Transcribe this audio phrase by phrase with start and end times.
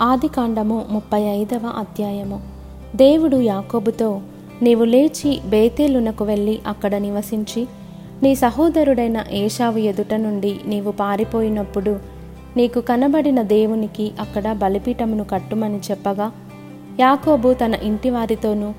[0.00, 2.40] ఆదికాండము ముప్పై ఐదవ అధ్యాయము.
[2.96, 4.20] దేవుడు యాకోబుతో
[4.62, 7.66] నీవు లేచి బేతేలునకు వెళ్ళి అక్కడ నివసించి
[8.22, 11.98] నీ సహోదరుడైన ఏషావు ఎదుట నుండి నీవు పారిపోయినప్పుడు
[12.56, 16.32] నీకు కనబడిన దేవునికి అక్కడ బలిపీఠమును కట్టుమని చెప్పగా
[17.00, 18.70] యాకోబు తన ఇంటి వారితోనూ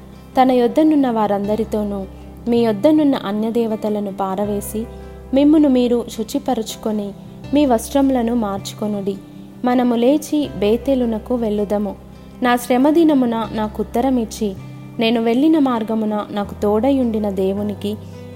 [0.41, 2.05] తన యొద్దనున్న వారందరితోనూ
[2.47, 4.85] మీ యొద్దనున్న అన్యదేవతలను పారవేసి
[5.33, 7.11] మిమ్మును మీరు శుచిపరుచుకొని
[7.53, 9.17] మీ వస్త్రములను మార్చుకొనుడి.
[9.65, 11.95] మనము లేచి బేతేలునకు వెళ్ళుదము.
[12.43, 14.55] నా శ్రమదినమున నాకు ఉత్తరమిచ్చి
[14.99, 17.95] నేను వెళ్ళిన మార్గమున నాకు తోడయుండిన దేవునికి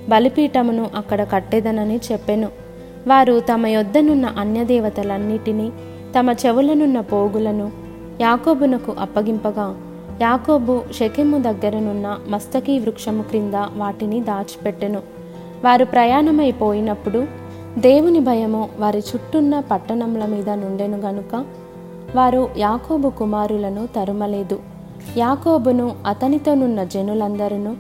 [0.09, 2.47] బలిపీఠమును అక్కడ కట్టెదనని చెప్పెను.
[3.07, 5.71] వారు తమ యొద్దనున్న అన్యదేవతలన్నిటినీ
[6.19, 7.71] తమ చెవులనున్న పోగులను
[8.21, 9.77] యాకోబునకు అప్పగింపగా
[10.21, 14.99] యాకోబు షకెము దగ్గరనున్న మస్తకీ వృక్షము క్రింద వాటిని దాచిపెట్టెను.
[15.65, 21.45] వారు ప్రయాణమైపోయినప్పుడు దేవుని భయము వారి చుట్టూన్న పట్టణముల మీద నుండెను గనుక
[22.15, 24.59] వారు యాకోబు కుమారులను తరుమలేదు.
[25.17, 27.75] యాకోబును అతనితోనున్న జనులందరూ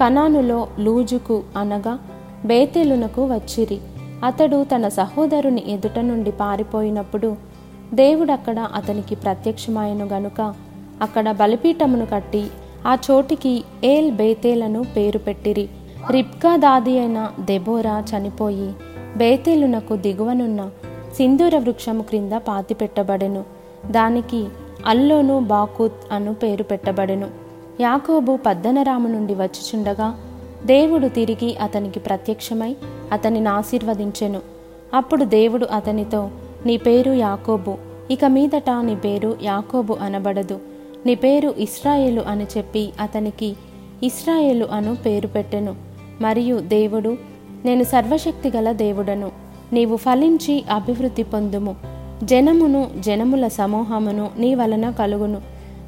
[0.00, 1.98] కనానులో లూజుకు అనగా
[2.44, 3.80] బేతెలునకు వచ్చిరి.
[4.24, 7.36] అతడు తన సహోదరుని ఎదుట నుండి పారిపోయినప్పుడు
[7.94, 10.54] దేవుడక్కడ అతనికి ప్రత్యక్షమాయను గనుక
[11.02, 12.46] అక్కడ బలిపీఠమును కట్టి
[12.86, 15.68] ఆ చోటికి ఏల్ బేతేలను పేరు పెట్టిరి.
[16.10, 18.74] రిబ్కా దాది అయిన దెబోరా చనిపోయి
[19.16, 20.70] బేతేలునకు దిగువనున్న
[21.16, 23.44] సింధూర వృక్షము క్రింద పాతి పెట్టబడెను
[23.90, 24.46] దానికి
[24.86, 27.28] అల్లోను బాకుత్ అను పేరు పెట్టబడెను.
[27.80, 30.20] యాకోబు పద్దనరాము నుండి వచ్చుచుండగా
[30.66, 32.76] దేవుడు తిరిగి అతనికి ప్రత్యక్షమై
[33.12, 34.40] అతనిని ఆశీర్వదించెను
[34.94, 36.30] అప్పుడు దేవుడు అతనితో
[36.66, 37.74] నీ పేరు యాకోబు
[38.10, 40.60] ఇక మీదట నీ పేరు యాకోబు అనబడదు.
[41.06, 43.56] నీ పేరు ఇస్రాయేలు అని చెప్పి అతనికి
[44.02, 45.74] ఇస్రాయేలు అను పేరు పెట్టెను.
[46.20, 47.33] మరియు దేవుడు
[47.64, 49.30] నేను సర్వశక్తి గల దేవుడను.
[49.72, 51.76] నీవు ఫలించి అభివృద్ధి పొందుము.
[52.24, 55.38] జనమును జనముల సమూహమును నీ వలన కలుగును.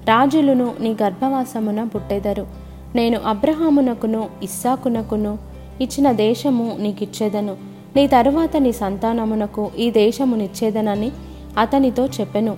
[0.08, 2.46] రాజులను నీ గర్భవాసమున పుట్టెదరు.
[2.94, 5.38] నేను అబ్రహామునకును ఇస్సాకునకును
[5.80, 7.56] ఇచ్చిన దేశము నీకిచ్చేదను.
[7.96, 11.12] నీ తరువాత నీ సంతానమునకు ఈ దేశమునిచ్చేదనని
[11.58, 12.56] అతనితో చెప్పెను.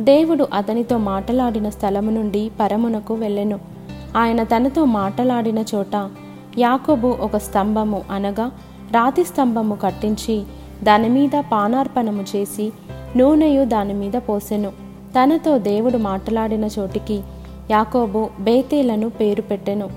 [0.00, 3.58] దేవుడు అతనితో మాటలాడిన స్థలము నుండి పరమునకు వెళ్ళెను.
[4.16, 6.10] ఆయన తనతో మాటలాడిన చోట
[6.58, 8.50] యాకోబు ఒక స్తంభము అనగా
[8.92, 10.42] రాతి స్తంభము కట్టించి
[10.82, 12.72] దానిమీద పానార్పణము చేసి
[13.16, 14.70] నూనెయు దానిమీద పోసెను.
[15.20, 17.22] తనతో దేవుడు మాట్లాడిన చోటికి
[17.70, 19.90] యాకోబు బేతేలను పేరు పెట్టెను.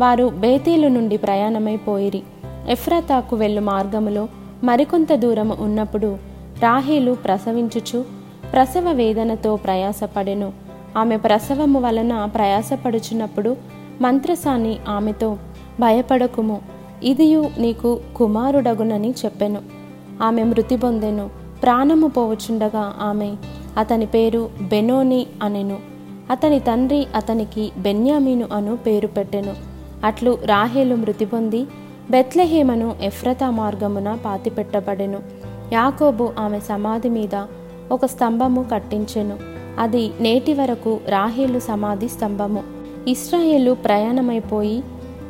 [0.00, 2.22] వారు బేతేలు నుండి ప్రయాణమైపోయిరి
[2.68, 4.28] ఎఫ్రతాకు వెళ్ళు మార్గములో
[4.64, 6.18] మరికొంత దూరము ఉన్నప్పుడు
[6.62, 8.04] రాహేలు ప్రసవించుచు
[8.52, 10.52] ప్రసవ వేదనతో ప్రయాసపడెను.
[10.96, 13.56] ఆమె ప్రసవము వలన ప్రయాసపడుచున్నప్పుడు
[14.00, 15.36] మంత్రసాని ఆమెతో
[15.80, 16.62] భయపడకుము.
[17.02, 19.62] ఇదియు నీకు కుమారుడగునని చెప్పెను.
[20.22, 21.30] ఆమె మృతి పొందెను.
[21.62, 23.34] ప్రాణము పోవచుండగా ఆమె
[23.78, 25.78] అతని పేరు బెనోని అనెను.
[26.30, 29.54] అతని తండ్రి అతనికి బెన్యామీను అను పేరు పెట్టెను.
[30.04, 31.66] అట్లు రాహేలు మృతి పొంది
[32.10, 35.18] బెత్లెహేమను ఎఫ్రతా మార్గమున పాతిపెట్టబడెను.
[35.72, 37.42] యాకోబు ఆమె సమాధి మీద
[37.92, 39.36] ఒక స్తంభము కట్టించెను.
[39.78, 42.62] అది నేటి వరకు రాహేలు సమాధి స్తంభము.
[43.08, 44.82] ఇస్రాయేలు ప్రయాణమైపోయి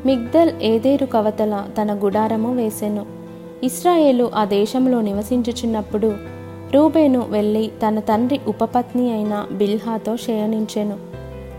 [0.06, 3.06] మిగ్దల్ ఏదేరు కవతల తన గుడారము వేసెను.
[3.62, 6.14] ఇస్రాయేలు ఆ దేశంలో నివసించుచున్నప్పుడు
[6.74, 10.96] రూబేను వెళ్ళి తన తండ్రి ఉపపత్ని అయిన బిల్హాతో శయనించెను.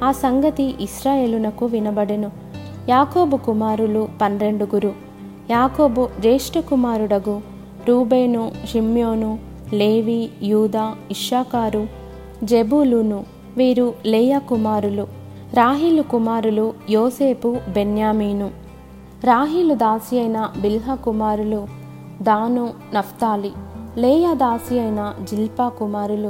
[0.04, 2.32] ఆ సంగతి ఇస్రాయేలునకు వినబడెను.
[2.90, 4.94] యాకోబు కుమారులు పన్నెండుగురు
[5.50, 7.42] యాకోబు జ్యేష్ఠ కుమారుడగు
[7.88, 9.40] రూబేను షిమ్యోను
[9.74, 11.88] లేవి యూదా ఇషాకారు
[12.44, 13.26] జెబూలును
[13.58, 15.25] వీరు లేయా కుమారులు.
[15.54, 18.52] రాహిలు కుమారులు యోసేపు బెన్యామీను.
[19.24, 21.68] రాహిలు దాసి అయిన బిల్హా కుమారులు
[22.22, 23.52] దాను నఫ్తాలి.
[23.98, 26.28] లేయా దాసి అయిన జిల్పా కుమారులు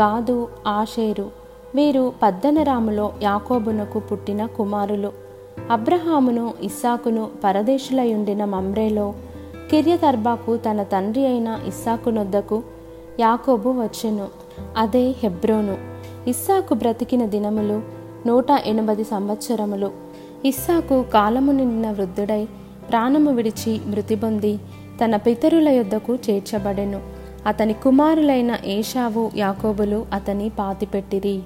[0.00, 1.30] గాదు ఆషేరు.
[1.74, 5.12] వీరు పద్దనరాములో యాకోబునకు పుట్టిన కుమారులు.
[5.70, 9.14] అబ్రహామును ఇస్సాకును పరదేశులయుండిన మమ్రేలో
[9.70, 12.62] కిర్యతర్బాకు తన తండ్రి అయిన ఇస్సాకునొద్దకు
[13.20, 14.28] యాకోబు వచ్చెను.
[14.76, 15.76] అదే హెబ్రోను.
[16.28, 19.90] ఇస్సాకు బ్రతికిన దినములు నూట ఎనభై సంవత్సరములు.
[20.44, 22.48] ఇస్సాకు కాలము నిండిన వృద్ధుడై
[22.90, 24.58] ప్రాణము విడిచి మృతి పొంది
[25.04, 27.00] తన పితరుల యొద్దకు చేర్చబడెను.
[27.46, 31.40] అతని కుమారులైన ఏషావు యాకోబులు అతని పాతిపెట్టిరి.